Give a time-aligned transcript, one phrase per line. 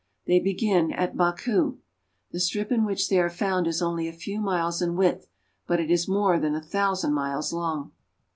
[0.25, 1.77] They begin at Baku.
[2.31, 5.27] The strip in which they are found is only a few miles in width,
[5.67, 7.91] but it is more than a thousand miles long.